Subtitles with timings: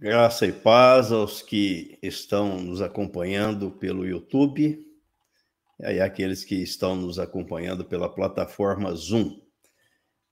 [0.00, 4.82] Graça e paz aos que estão nos acompanhando pelo YouTube
[5.78, 9.38] e aqueles que estão nos acompanhando pela plataforma Zoom.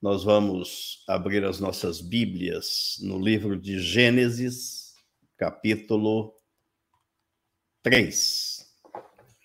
[0.01, 4.95] Nós vamos abrir as nossas Bíblias no livro de Gênesis,
[5.37, 6.33] capítulo
[7.83, 8.67] 3.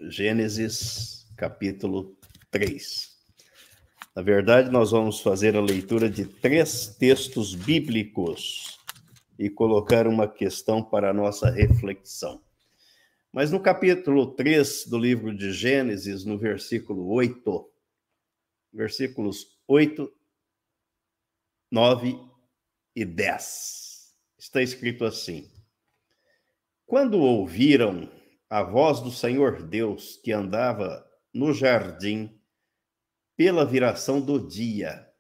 [0.09, 2.17] Gênesis, capítulo
[2.49, 3.11] 3.
[4.15, 8.81] Na verdade, nós vamos fazer a leitura de três textos bíblicos
[9.37, 12.41] e colocar uma questão para a nossa reflexão.
[13.31, 17.71] Mas no capítulo 3 do livro de Gênesis, no versículo 8,
[18.71, 20.11] versículos 8,
[21.71, 22.19] 9
[22.95, 25.51] e 10, está escrito assim:
[26.85, 28.07] Quando ouviram
[28.47, 31.03] a voz do Senhor Deus que andava
[31.33, 32.39] no jardim
[33.35, 35.11] pela viração do dia,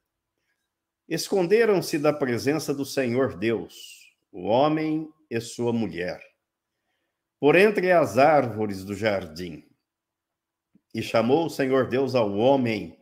[1.09, 4.02] esconderam-se da presença do Senhor Deus
[4.33, 6.19] o homem e sua mulher,
[7.39, 9.63] por entre as árvores do jardim.
[10.91, 12.99] E chamou o Senhor Deus ao homem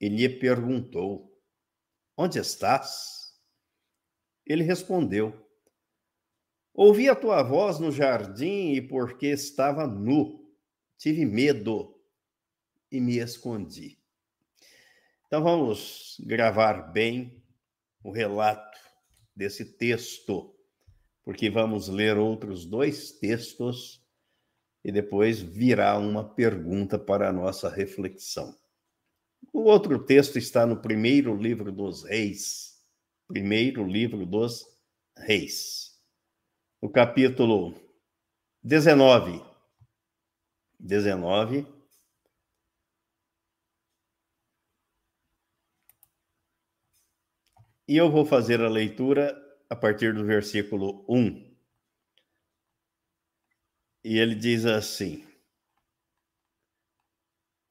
[0.00, 1.38] e lhe perguntou:
[2.16, 3.38] Onde estás?
[4.46, 5.46] Ele respondeu:
[6.72, 10.54] Ouvi a tua voz no jardim e porque estava nu,
[10.96, 12.02] tive medo
[12.90, 13.98] e me escondi.
[15.26, 17.42] Então vamos gravar bem
[18.02, 18.78] o relato
[19.34, 20.51] desse texto
[21.24, 24.02] porque vamos ler outros dois textos
[24.84, 28.56] e depois virá uma pergunta para a nossa reflexão.
[29.52, 32.82] O outro texto está no primeiro livro dos Reis.
[33.28, 34.66] Primeiro livro dos
[35.16, 36.00] Reis.
[36.80, 37.74] No capítulo
[38.62, 39.42] 19.
[40.78, 41.66] 19.
[47.86, 49.36] E eu vou fazer a leitura
[49.72, 51.50] a partir do versículo 1.
[54.04, 55.26] E ele diz assim: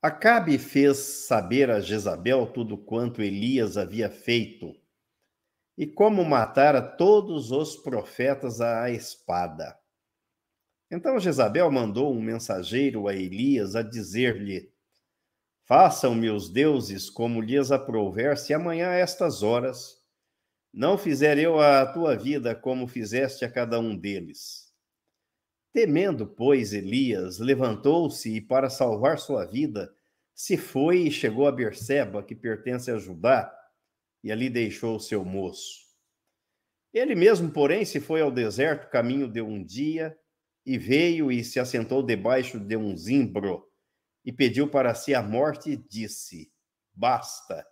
[0.02, 4.75] Acabe fez saber a Jezabel tudo quanto Elias havia feito
[5.78, 9.78] e como matara todos os profetas à espada.
[10.90, 14.74] Então Jezabel mandou um mensageiro a Elias a dizer-lhe:
[15.66, 20.00] Façam-me os deuses como lhes aprouver, se amanhã a estas horas
[20.74, 24.72] não fizer eu a tua vida como fizeste a cada um deles.
[25.74, 29.94] Temendo, pois, Elias, levantou-se e, para salvar sua vida,
[30.34, 33.54] se foi e chegou a Berseba, que pertence a Judá,
[34.24, 35.80] e ali deixou seu moço.
[36.94, 40.18] Ele mesmo, porém, se foi ao deserto, caminho de um dia,
[40.66, 43.66] e veio e se assentou debaixo de um zimbro,
[44.26, 46.52] e pediu para si a morte, e disse:
[46.94, 47.66] Basta,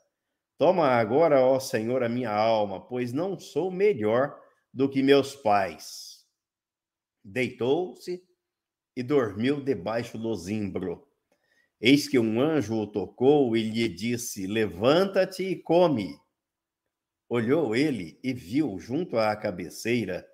[0.60, 4.38] Toma agora, ó Senhor, a minha alma, pois não sou melhor
[4.74, 6.26] do que meus pais.
[7.24, 8.22] Deitou-se
[8.94, 11.08] e dormiu debaixo do zimbro.
[11.80, 16.20] Eis que um anjo o tocou e lhe disse: Levanta-te e come.
[17.30, 20.28] Olhou ele e viu junto à cabeceira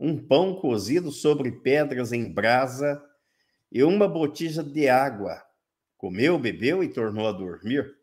[0.00, 2.98] um pão cozido sobre pedras em brasa
[3.70, 5.44] e uma botija de água.
[5.98, 7.94] Comeu, bebeu e tornou a dormir.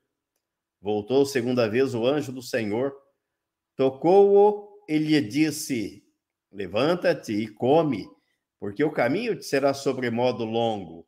[0.84, 2.94] Voltou segunda vez o anjo do Senhor,
[3.74, 6.04] tocou-o e lhe disse:
[6.52, 8.06] Levanta-te e come,
[8.60, 11.08] porque o caminho te será sobremodo longo.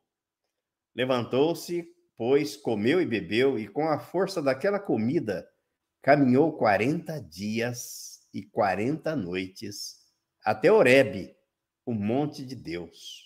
[0.94, 1.86] Levantou-se,
[2.16, 5.46] pois comeu e bebeu, e com a força daquela comida
[6.00, 9.96] caminhou quarenta dias e quarenta noites
[10.42, 11.36] até Horebe,
[11.84, 13.25] o monte de Deus.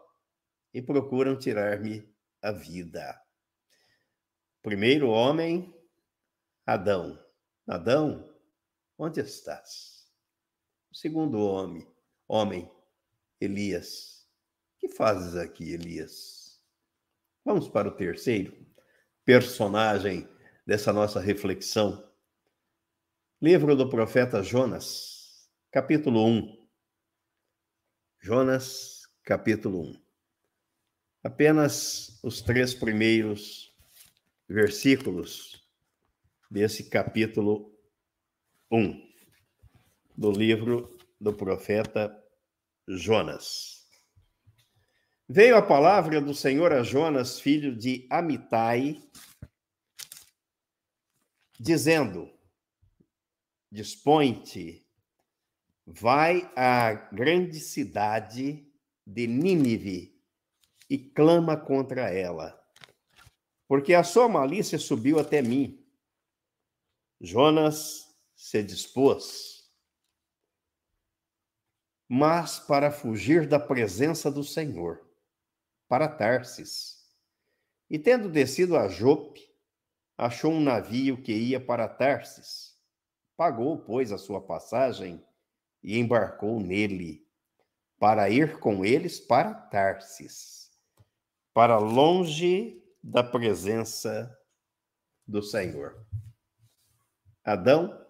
[0.73, 2.07] e procuram tirar-me
[2.41, 3.19] a vida.
[4.61, 5.73] Primeiro homem,
[6.65, 7.19] Adão.
[7.67, 8.33] Adão,
[8.97, 10.07] onde estás?
[10.91, 11.87] Segundo homem,
[12.27, 12.71] homem,
[13.39, 14.27] Elias.
[14.79, 16.59] Que fazes aqui, Elias?
[17.45, 18.55] Vamos para o terceiro
[19.23, 20.27] personagem
[20.65, 22.11] dessa nossa reflexão.
[23.41, 26.67] Livro do profeta Jonas, capítulo 1.
[28.19, 30.00] Jonas, capítulo 1
[31.23, 33.73] apenas os três primeiros
[34.47, 35.63] versículos
[36.49, 37.71] desse capítulo
[38.71, 39.11] 1
[40.17, 42.11] do livro do profeta
[42.87, 43.87] Jonas.
[45.29, 49.01] Veio a palavra do Senhor a Jonas, filho de Amitai,
[51.57, 52.29] dizendo:
[53.71, 54.85] Dispõe-te,
[55.85, 58.67] vai à grande cidade
[59.07, 60.20] de Nínive
[60.91, 62.61] e clama contra ela,
[63.65, 65.81] porque a sua malícia subiu até mim.
[67.17, 69.71] Jonas se dispôs,
[72.09, 75.01] mas para fugir da presença do Senhor,
[75.87, 77.09] para Tarsis.
[77.89, 79.49] E tendo descido a Jope,
[80.17, 82.77] achou um navio que ia para Tarsis.
[83.37, 85.25] Pagou, pois, a sua passagem
[85.81, 87.25] e embarcou nele,
[87.97, 90.60] para ir com eles para Tarsis,
[91.53, 94.37] para longe da presença
[95.27, 96.05] do Senhor.
[97.43, 98.05] Adão,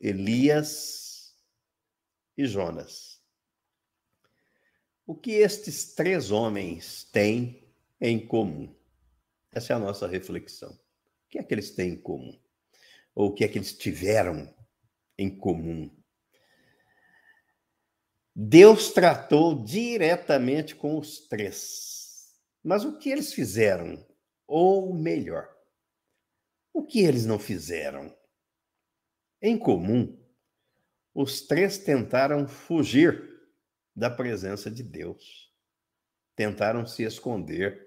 [0.00, 1.34] Elias
[2.36, 3.20] e Jonas.
[5.06, 7.64] O que estes três homens têm
[8.00, 8.74] em comum?
[9.52, 10.72] Essa é a nossa reflexão.
[10.72, 12.38] O que é que eles têm em comum?
[13.14, 14.52] Ou o que é que eles tiveram
[15.16, 15.90] em comum?
[18.34, 21.95] Deus tratou diretamente com os três.
[22.66, 24.04] Mas o que eles fizeram?
[24.44, 25.48] Ou melhor,
[26.72, 28.12] o que eles não fizeram?
[29.40, 30.20] Em comum,
[31.14, 33.40] os três tentaram fugir
[33.94, 35.54] da presença de Deus.
[36.34, 37.86] Tentaram se esconder.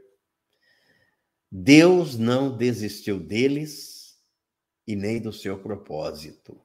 [1.51, 4.17] Deus não desistiu deles
[4.87, 6.57] e nem do seu propósito.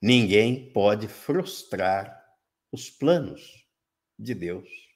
[0.00, 2.24] Ninguém pode frustrar
[2.70, 3.66] os planos
[4.16, 4.91] de Deus.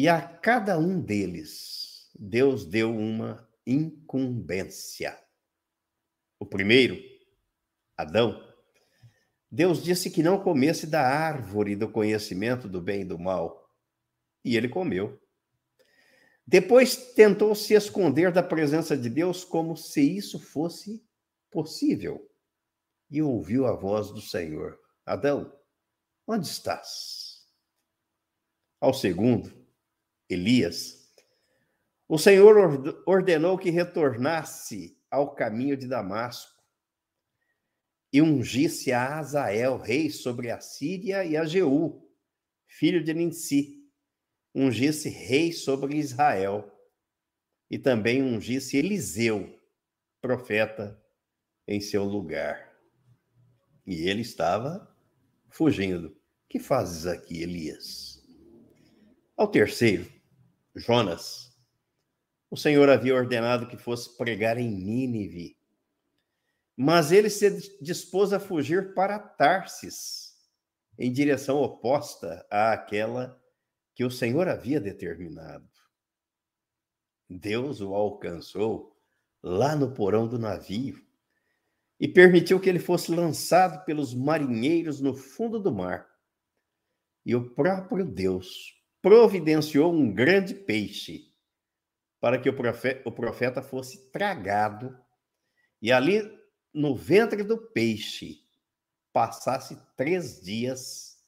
[0.00, 5.20] E a cada um deles, Deus deu uma incumbência.
[6.38, 6.96] O primeiro,
[7.96, 8.40] Adão,
[9.50, 13.74] Deus disse que não comesse da árvore do conhecimento do bem e do mal,
[14.44, 15.20] e ele comeu.
[16.46, 21.04] Depois tentou se esconder da presença de Deus como se isso fosse
[21.50, 22.24] possível.
[23.10, 25.52] E ouviu a voz do Senhor: Adão,
[26.24, 27.44] onde estás?
[28.80, 29.57] Ao segundo,
[30.28, 30.98] Elias,
[32.08, 32.56] o Senhor
[33.06, 36.58] ordenou que retornasse ao caminho de Damasco
[38.12, 42.08] e ungisse a Azael, rei sobre a Síria, e a Jeú,
[42.66, 43.86] filho de Ninsi,
[44.54, 46.72] ungisse rei sobre Israel,
[47.70, 49.54] e também ungisse Eliseu,
[50.20, 50.98] profeta,
[51.66, 52.74] em seu lugar.
[53.86, 54.90] E ele estava
[55.50, 56.16] fugindo.
[56.48, 58.26] Que fazes aqui, Elias?
[59.36, 60.10] Ao terceiro,
[60.78, 61.52] Jonas,
[62.48, 65.58] o Senhor havia ordenado que fosse pregar em Nínive.
[66.76, 70.36] Mas ele se dispôs a fugir para Tarsis,
[70.96, 73.42] em direção oposta àquela
[73.92, 75.68] que o Senhor havia determinado.
[77.28, 78.96] Deus o alcançou
[79.42, 81.04] lá no porão do navio
[81.98, 86.08] e permitiu que ele fosse lançado pelos marinheiros no fundo do mar.
[87.26, 88.77] E o próprio Deus
[89.08, 91.32] providenciou um grande peixe
[92.20, 94.94] para que o profeta, o profeta fosse tragado
[95.80, 96.30] e ali
[96.74, 98.44] no ventre do peixe
[99.10, 101.24] passasse três dias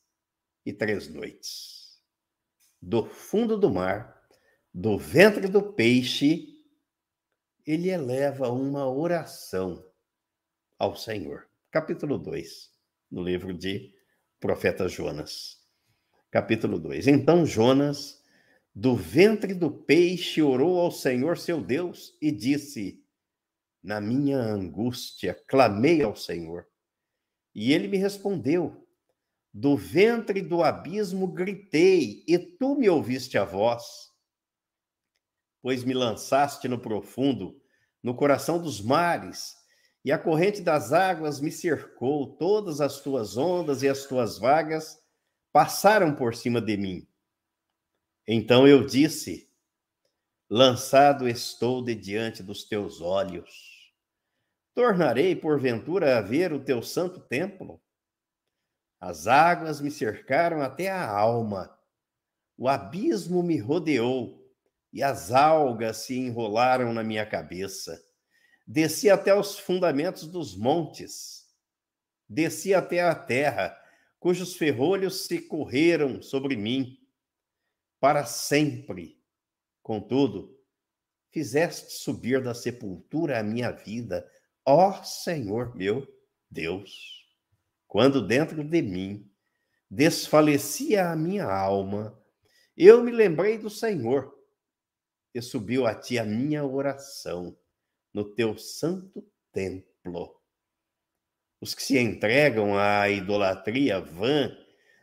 [0.67, 2.03] e três noites.
[2.83, 4.29] Do fundo do mar,
[4.75, 6.63] do ventre do peixe,
[7.67, 9.83] ele eleva uma oração
[10.79, 11.49] ao Senhor.
[11.71, 12.71] Capítulo 2,
[13.11, 13.95] no livro de
[14.39, 15.60] profeta Jonas.
[16.31, 17.09] Capítulo 2.
[17.09, 18.23] Então Jonas
[18.73, 23.05] do ventre do peixe orou ao Senhor seu Deus e disse:
[23.83, 26.69] Na minha angústia clamei ao Senhor.
[27.53, 28.87] E ele me respondeu:
[29.53, 33.83] Do ventre do abismo gritei, e tu me ouviste a voz.
[35.61, 37.61] Pois me lançaste no profundo,
[38.01, 39.57] no coração dos mares,
[40.05, 45.00] e a corrente das águas me cercou, todas as tuas ondas e as tuas vagas
[45.53, 47.09] passaram por cima de mim.
[48.27, 49.51] Então eu disse:
[50.49, 53.71] Lançado estou de diante dos teus olhos.
[54.75, 57.81] Tornarei porventura a ver o teu santo templo?
[59.01, 61.77] As águas me cercaram até a alma,
[62.57, 64.41] o abismo me rodeou
[64.93, 68.05] e as algas se enrolaram na minha cabeça.
[68.67, 71.47] Desci até os fundamentos dos montes,
[72.29, 73.80] desci até a terra,
[74.21, 76.99] cujos ferrolhos se correram sobre mim
[77.99, 79.19] para sempre.
[79.83, 80.57] Contudo,
[81.31, 84.31] fizeste subir da sepultura a minha vida,
[84.65, 86.07] ó Senhor meu
[86.51, 87.27] Deus,
[87.89, 89.29] quando dentro de mim
[89.91, 92.17] desfalecia a minha alma,
[92.77, 94.37] eu me lembrei do Senhor
[95.35, 97.57] e subiu a ti a minha oração
[98.13, 100.40] no teu santo templo.
[101.61, 104.57] Os que se entregam à idolatria vã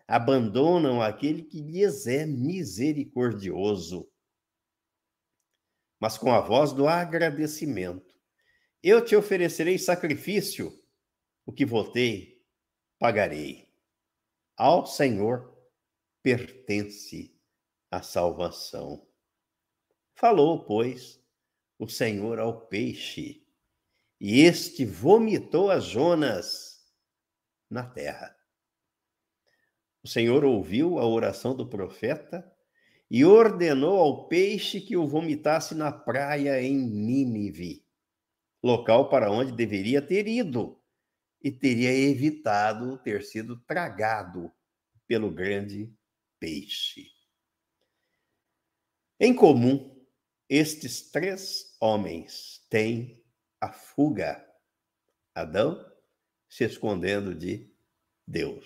[0.08, 4.10] abandonam aquele que lhes é misericordioso.
[6.00, 8.16] Mas com a voz do agradecimento,
[8.82, 10.72] eu te oferecerei sacrifício,
[11.46, 12.44] o que votei,
[13.00, 13.68] pagarei.
[14.56, 15.56] Ao Senhor
[16.24, 17.36] pertence
[17.92, 19.08] a salvação.
[20.14, 21.22] Falou, pois,
[21.78, 23.47] o Senhor ao peixe,
[24.20, 26.82] e este vomitou as Jonas
[27.70, 28.36] na terra.
[30.04, 32.50] O Senhor ouviu a oração do profeta
[33.10, 37.86] e ordenou ao peixe que o vomitasse na praia em Nínive,
[38.64, 40.82] local para onde deveria ter ido
[41.42, 44.52] e teria evitado ter sido tragado
[45.06, 45.94] pelo grande
[46.40, 47.08] peixe.
[49.20, 49.96] Em comum,
[50.50, 53.17] estes três homens têm
[53.60, 54.44] a fuga.
[55.34, 55.86] Adão
[56.50, 57.70] se escondendo de
[58.26, 58.66] Deus.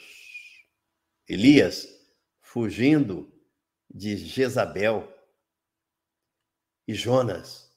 [1.28, 1.88] Elias
[2.42, 3.32] fugindo
[3.90, 5.12] de Jezabel.
[6.88, 7.72] E Jonas,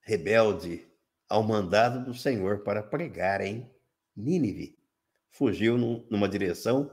[0.00, 0.86] rebelde
[1.28, 3.70] ao mandado do Senhor para pregar em
[4.16, 4.76] Nínive,
[5.30, 6.90] fugiu numa direção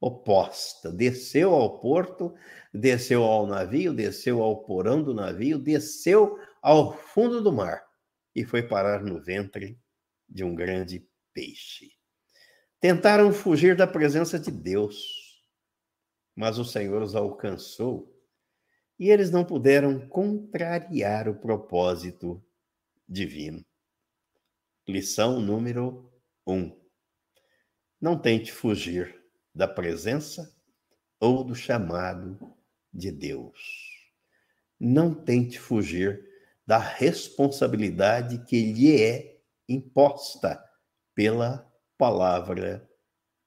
[0.00, 0.92] oposta.
[0.92, 2.34] Desceu ao porto,
[2.72, 7.87] desceu ao navio, desceu ao porão do navio, desceu ao fundo do mar
[8.38, 9.76] e foi parar no ventre
[10.28, 11.04] de um grande
[11.34, 11.90] peixe.
[12.78, 15.42] Tentaram fugir da presença de Deus,
[16.36, 18.16] mas o Senhor os alcançou
[18.96, 22.40] e eles não puderam contrariar o propósito
[23.08, 23.66] divino.
[24.86, 26.08] Lição número
[26.46, 26.80] um:
[28.00, 29.20] não tente fugir
[29.52, 30.56] da presença
[31.18, 32.38] ou do chamado
[32.94, 33.58] de Deus.
[34.78, 36.27] Não tente fugir
[36.68, 40.62] da responsabilidade que lhe é imposta
[41.14, 42.86] pela palavra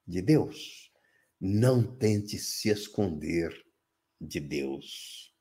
[0.08, 0.92] de Deus.
[1.40, 3.54] Não tente se esconder
[4.20, 5.32] de Deus.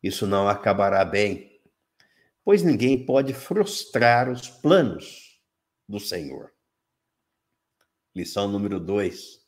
[0.00, 1.60] Isso não acabará bem,
[2.44, 5.42] pois ninguém pode frustrar os planos
[5.88, 6.54] do Senhor.
[8.14, 9.44] Lição número 2.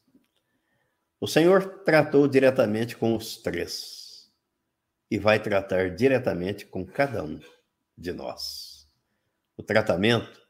[1.20, 4.28] O Senhor tratou diretamente com os três
[5.08, 7.38] e vai tratar diretamente com cada um
[7.96, 8.88] de nós.
[9.56, 10.40] O tratamento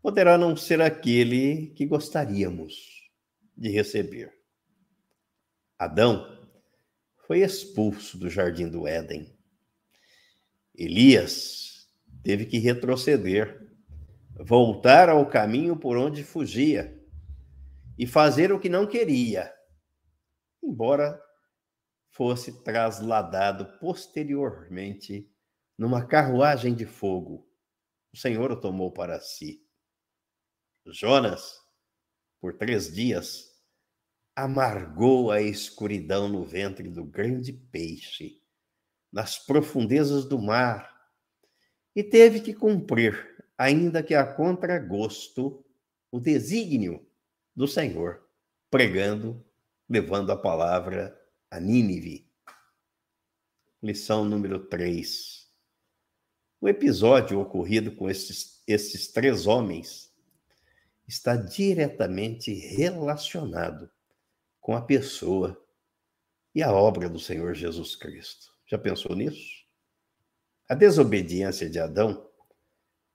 [0.00, 3.10] poderá não ser aquele que gostaríamos
[3.56, 4.32] de receber.
[5.78, 6.26] Adão
[7.26, 9.36] foi expulso do jardim do Éden.
[10.74, 11.88] Elias
[12.22, 13.60] teve que retroceder,
[14.34, 16.98] voltar ao caminho por onde fugia
[17.98, 19.52] e fazer o que não queria
[20.62, 21.20] embora
[22.10, 25.28] fosse trasladado posteriormente
[25.78, 27.48] numa carruagem de fogo.
[28.12, 29.66] O Senhor o tomou para si.
[30.86, 31.60] Jonas,
[32.40, 33.50] por três dias,
[34.34, 38.42] amargou a escuridão no ventre do grande peixe,
[39.12, 40.90] nas profundezas do mar,
[41.94, 45.64] e teve que cumprir, ainda que a contragosto,
[46.10, 47.06] o desígnio
[47.54, 48.26] do Senhor,
[48.70, 49.44] pregando
[49.92, 51.14] levando a palavra
[51.50, 52.26] a Nínive.
[53.82, 55.41] Lição número 3.
[56.62, 60.14] O episódio ocorrido com esses, esses três homens
[61.08, 63.90] está diretamente relacionado
[64.60, 65.60] com a pessoa
[66.54, 68.52] e a obra do Senhor Jesus Cristo.
[68.64, 69.64] Já pensou nisso?
[70.68, 72.30] A desobediência de Adão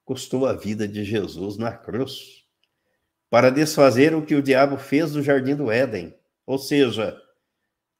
[0.03, 2.45] custou a vida de Jesus na cruz
[3.29, 6.13] para desfazer o que o diabo fez no jardim do Éden
[6.45, 7.17] ou seja,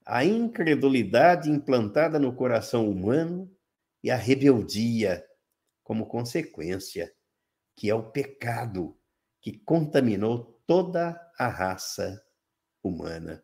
[0.05, 3.49] a incredulidade implantada no coração humano
[4.03, 5.26] e a rebeldia
[5.87, 7.13] como consequência,
[7.73, 8.99] que é o pecado
[9.39, 12.21] que contaminou toda a raça
[12.83, 13.41] humana.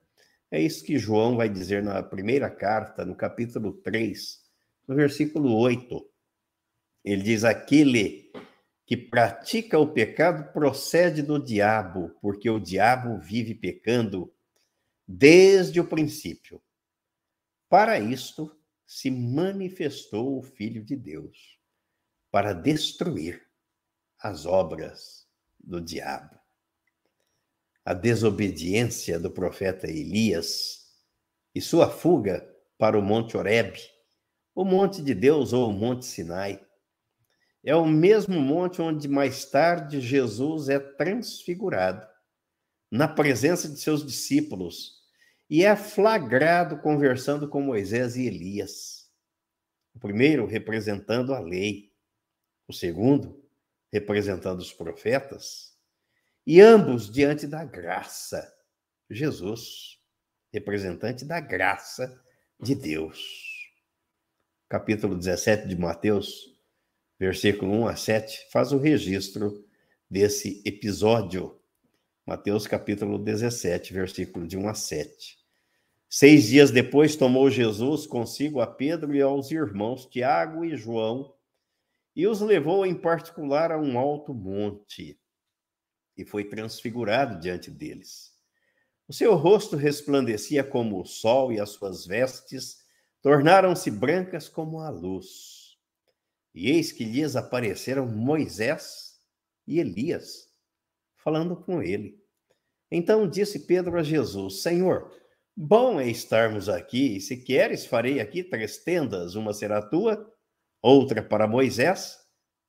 [0.51, 4.43] É isso que João vai dizer na primeira carta, no capítulo 3,
[4.85, 6.05] no versículo 8.
[7.05, 8.29] Ele diz: Aquele
[8.85, 14.29] que pratica o pecado procede do diabo, porque o diabo vive pecando
[15.07, 16.61] desde o princípio.
[17.69, 18.53] Para isto
[18.85, 21.62] se manifestou o Filho de Deus,
[22.33, 23.45] para destruir
[24.19, 25.27] as obras
[25.59, 26.35] do diabo.
[27.85, 30.79] A desobediência do profeta Elias
[31.53, 32.43] e sua fuga
[32.75, 33.79] para o Monte Horebe,
[34.55, 36.59] o monte de Deus ou o Monte Sinai,
[37.63, 42.03] é o mesmo monte onde mais tarde Jesus é transfigurado
[42.89, 45.03] na presença de seus discípulos
[45.47, 49.07] e é flagrado conversando com Moisés e Elias.
[49.93, 51.92] O primeiro representando a lei,
[52.67, 53.43] o segundo
[53.93, 55.77] representando os profetas,
[56.47, 58.51] e ambos diante da graça.
[59.07, 59.99] Jesus,
[60.51, 62.19] representante da graça
[62.59, 63.71] de Deus.
[64.67, 66.57] Capítulo 17 de Mateus,
[67.19, 69.63] versículo 1 a 7, faz o registro
[70.09, 71.61] desse episódio.
[72.25, 75.37] Mateus capítulo 17, versículo de 1 a 7.
[76.09, 81.32] Seis dias depois tomou Jesus consigo a Pedro e aos irmãos Tiago e João
[82.15, 85.19] e os levou em particular a um alto monte
[86.15, 88.31] e foi transfigurado diante deles.
[89.07, 92.77] O seu rosto resplandecia como o sol e as suas vestes
[93.21, 95.77] tornaram-se brancas como a luz.
[96.53, 99.19] E eis que lhes apareceram Moisés
[99.67, 100.47] e Elias,
[101.17, 102.21] falando com ele.
[102.91, 105.11] Então disse Pedro a Jesus: Senhor,
[105.55, 110.31] bom é estarmos aqui, e se queres, farei aqui três tendas: uma será tua,
[110.83, 112.19] outra para Moisés,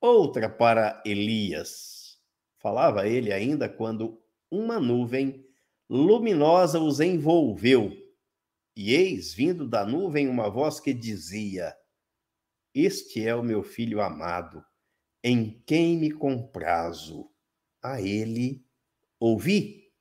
[0.00, 2.16] outra para Elias.
[2.58, 5.44] Falava ele ainda quando uma nuvem
[5.90, 7.92] luminosa os envolveu
[8.76, 11.74] e eis vindo da nuvem uma voz que dizia:
[12.74, 14.64] Este é o meu filho amado,
[15.22, 17.30] em quem me comprazo.
[17.82, 18.64] A ele
[19.20, 19.92] ouvi.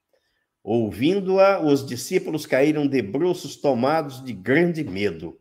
[0.63, 5.38] Ouvindo-a, os discípulos caíram de bruços, tomados de grande medo.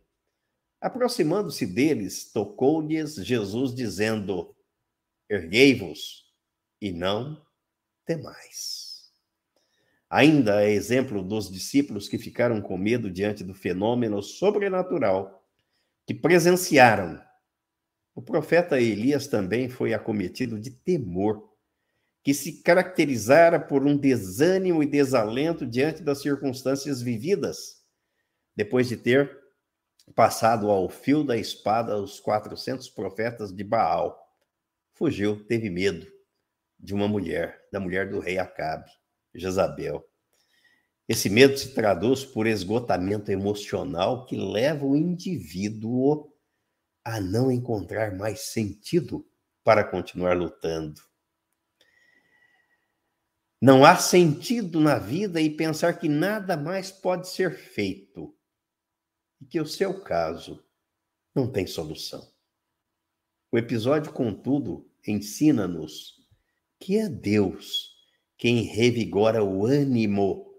[0.83, 4.53] Aproximando-se deles, tocou-lhes Jesus, dizendo:
[5.29, 6.29] Erguei-vos
[6.81, 7.41] e não
[8.05, 9.09] temais.
[10.09, 15.47] Ainda é exemplo dos discípulos que ficaram com medo diante do fenômeno sobrenatural
[16.05, 17.17] que presenciaram.
[18.13, 21.49] O profeta Elias também foi acometido de temor,
[22.21, 27.81] que se caracterizara por um desânimo e desalento diante das circunstâncias vividas,
[28.53, 29.42] depois de ter
[30.15, 34.19] passado ao fio da espada os 400 profetas de Baal.
[34.93, 36.05] Fugiu, teve medo
[36.79, 38.91] de uma mulher, da mulher do rei Acabe.
[39.33, 40.05] Jezabel.
[41.07, 46.31] Esse medo se traduz por esgotamento emocional que leva o indivíduo
[47.03, 49.25] a não encontrar mais sentido
[49.63, 51.01] para continuar lutando.
[53.61, 58.35] Não há sentido na vida e pensar que nada mais pode ser feito
[59.43, 60.63] e que o seu caso
[61.35, 62.31] não tem solução.
[63.51, 66.25] O episódio, contudo, ensina-nos
[66.79, 67.93] que é Deus
[68.37, 70.49] quem revigora o ânimo,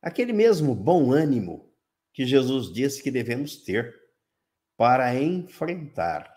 [0.00, 1.70] aquele mesmo bom ânimo
[2.14, 3.94] que Jesus disse que devemos ter
[4.74, 6.34] para enfrentar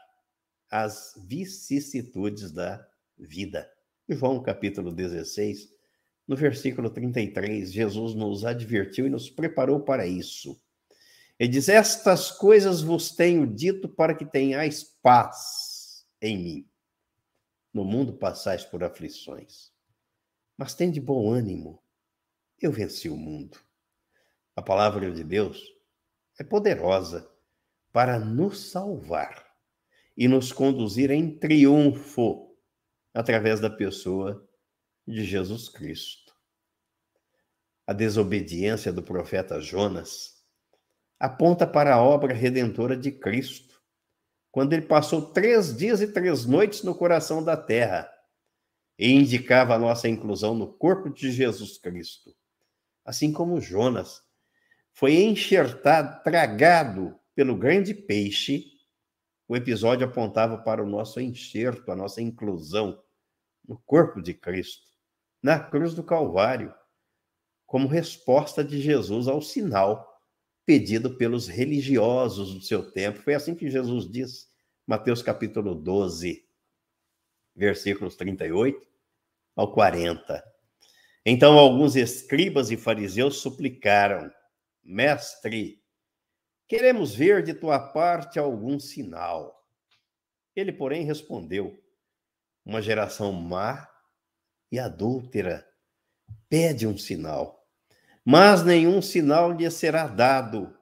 [0.69, 2.85] as vicissitudes da
[3.17, 3.65] vida.
[4.09, 5.69] João capítulo 16,
[6.27, 10.61] no versículo 33, Jesus nos advertiu e nos preparou para isso.
[11.39, 16.69] Ele diz: Estas coisas vos tenho dito para que tenhais paz em mim.
[17.73, 19.71] No mundo passais por aflições
[20.57, 21.81] mas tem de bom ânimo.
[22.59, 23.59] Eu venci o mundo.
[24.55, 25.63] A palavra de Deus
[26.39, 27.31] é poderosa
[27.93, 29.45] para nos salvar
[30.17, 32.57] e nos conduzir em triunfo
[33.13, 34.47] através da pessoa
[35.07, 36.35] de Jesus Cristo.
[37.85, 40.36] A desobediência do profeta Jonas
[41.19, 43.81] aponta para a obra redentora de Cristo,
[44.51, 48.11] quando ele passou três dias e três noites no coração da terra
[48.97, 52.35] e indicava a nossa inclusão no corpo de Jesus Cristo.
[53.05, 54.21] Assim como Jonas
[54.93, 58.65] foi enxertado, tragado pelo grande peixe,
[59.47, 63.01] o episódio apontava para o nosso enxerto, a nossa inclusão
[63.65, 64.87] no corpo de Cristo,
[65.41, 66.73] na cruz do Calvário,
[67.65, 70.16] como resposta de Jesus ao sinal
[70.67, 73.21] pedido pelos religiosos do seu tempo.
[73.21, 74.51] Foi assim que Jesus diz,
[74.85, 76.45] Mateus capítulo 12,
[77.55, 78.85] versículos 38
[79.55, 80.43] ao 40.
[81.25, 84.29] Então alguns escribas e fariseus suplicaram:
[84.83, 85.81] Mestre,
[86.67, 89.65] queremos ver de tua parte algum sinal.
[90.53, 91.81] Ele, porém, respondeu:
[92.65, 93.89] Uma geração má
[94.69, 95.65] e adúltera
[96.49, 97.56] pede um sinal,
[98.29, 100.77] mas nenhum sinal lhe será dado,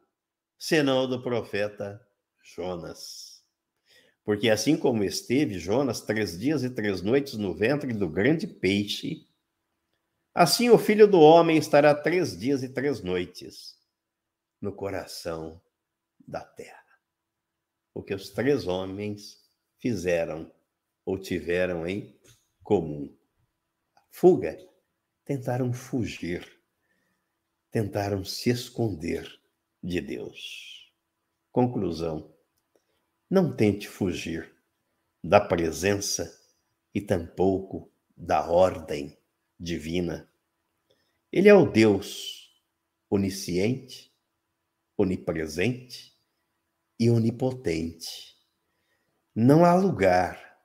[0.58, 2.04] senão do profeta
[2.44, 3.46] Jonas.
[4.24, 9.28] Porque assim como esteve Jonas três dias e três noites no ventre do grande peixe,
[10.34, 13.80] assim o filho do homem estará três dias e três noites
[14.60, 15.62] no coração
[16.28, 16.84] da terra.
[17.94, 19.40] O que os três homens
[19.78, 20.52] fizeram
[21.06, 22.20] ou tiveram em
[22.64, 23.16] comum.
[24.10, 24.58] Fuga.
[25.24, 26.55] Tentaram fugir.
[27.76, 29.30] Tentaram se esconder
[29.84, 30.90] de Deus.
[31.52, 32.34] Conclusão:
[33.30, 34.50] não tente fugir
[35.22, 36.42] da presença
[36.94, 39.18] e tampouco da ordem
[39.60, 40.32] divina.
[41.30, 42.50] Ele é o Deus
[43.10, 44.10] onisciente,
[44.98, 46.18] onipresente
[46.98, 48.38] e onipotente.
[49.36, 50.62] Não há lugar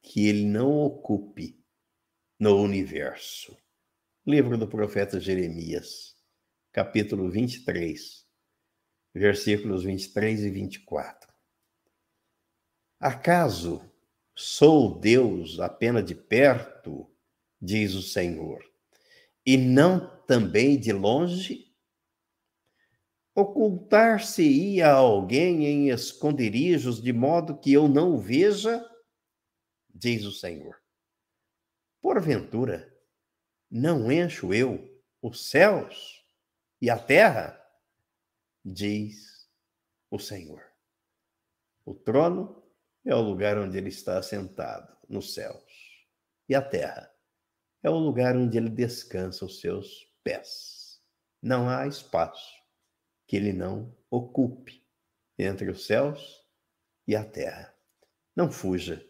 [0.00, 1.62] que ele não ocupe
[2.40, 3.54] no universo.
[4.26, 6.17] Livro do profeta Jeremias,
[6.78, 8.24] capítulo 23,
[9.12, 11.28] versículos 23 e 24.
[13.00, 13.82] Acaso
[14.32, 17.10] sou Deus apenas de perto,
[17.60, 18.62] diz o Senhor,
[19.44, 21.74] e não também de longe?
[23.34, 28.88] Ocultar-se-ia alguém em esconderijos de modo que eu não o veja?
[29.92, 30.80] Diz o Senhor.
[32.00, 32.96] Porventura,
[33.68, 34.88] não encho eu
[35.20, 36.17] os céus
[36.80, 37.60] e a terra?
[38.64, 39.48] Diz
[40.10, 40.62] o Senhor.
[41.84, 42.62] O trono
[43.04, 45.64] é o lugar onde ele está assentado, nos céus.
[46.48, 47.12] E a terra
[47.82, 51.00] é o lugar onde ele descansa os seus pés.
[51.42, 52.54] Não há espaço
[53.26, 54.84] que ele não ocupe
[55.38, 56.44] entre os céus
[57.06, 57.74] e a terra.
[58.36, 59.04] Não fuja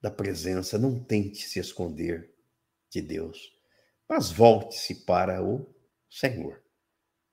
[0.00, 2.34] da presença, não tente se esconder
[2.90, 3.56] de Deus,
[4.08, 5.74] mas volte-se para o
[6.10, 6.61] Senhor.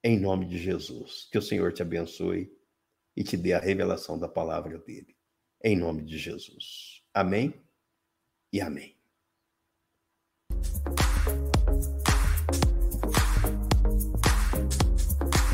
[0.03, 2.51] Em nome de Jesus, que o Senhor te abençoe
[3.15, 5.19] e te dê a revelação da palavra dele
[5.63, 7.03] em nome de Jesus.
[7.13, 7.53] Amém
[8.51, 8.95] e amém.